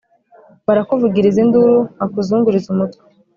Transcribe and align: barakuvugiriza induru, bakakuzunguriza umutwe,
barakuvugiriza 0.65 1.39
induru, 1.45 1.75
bakakuzunguriza 1.99 2.67
umutwe, 2.73 3.03